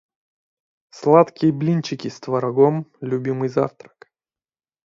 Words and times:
Сладкие 0.89 1.51
блинчики 1.53 2.07
с 2.07 2.19
творогом- 2.19 2.87
любимый 3.01 3.49
завтрак. 3.49 4.09